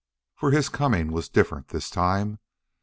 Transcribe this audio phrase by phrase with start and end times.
[0.33, 2.39] For his coming was different this time.